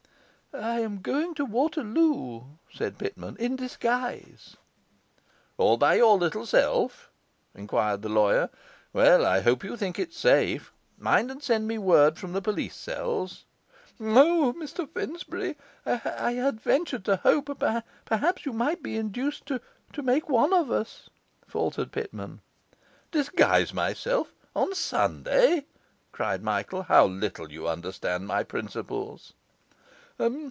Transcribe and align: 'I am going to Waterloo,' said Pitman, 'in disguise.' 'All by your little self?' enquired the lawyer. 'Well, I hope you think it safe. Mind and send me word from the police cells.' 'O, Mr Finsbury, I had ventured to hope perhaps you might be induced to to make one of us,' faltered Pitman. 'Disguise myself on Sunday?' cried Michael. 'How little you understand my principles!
'I 0.53 0.79
am 0.81 1.01
going 1.01 1.33
to 1.35 1.45
Waterloo,' 1.45 2.43
said 2.73 2.97
Pitman, 2.97 3.37
'in 3.37 3.55
disguise.' 3.55 4.57
'All 5.57 5.77
by 5.77 5.93
your 5.95 6.17
little 6.17 6.45
self?' 6.45 7.09
enquired 7.55 8.01
the 8.01 8.09
lawyer. 8.09 8.49
'Well, 8.91 9.25
I 9.25 9.39
hope 9.39 9.63
you 9.63 9.77
think 9.77 9.97
it 9.97 10.11
safe. 10.13 10.73
Mind 10.97 11.31
and 11.31 11.41
send 11.41 11.69
me 11.69 11.77
word 11.77 12.17
from 12.17 12.33
the 12.33 12.41
police 12.41 12.75
cells.' 12.75 13.45
'O, 14.01 14.53
Mr 14.59 14.89
Finsbury, 14.89 15.55
I 15.85 16.33
had 16.33 16.59
ventured 16.59 17.05
to 17.05 17.15
hope 17.15 17.57
perhaps 18.05 18.45
you 18.45 18.51
might 18.51 18.83
be 18.83 18.97
induced 18.97 19.45
to 19.45 19.61
to 19.93 20.03
make 20.03 20.27
one 20.27 20.51
of 20.53 20.69
us,' 20.69 21.09
faltered 21.47 21.93
Pitman. 21.93 22.41
'Disguise 23.09 23.73
myself 23.73 24.33
on 24.53 24.75
Sunday?' 24.75 25.65
cried 26.11 26.43
Michael. 26.43 26.83
'How 26.83 27.05
little 27.05 27.49
you 27.49 27.69
understand 27.69 28.27
my 28.27 28.43
principles! 28.43 29.31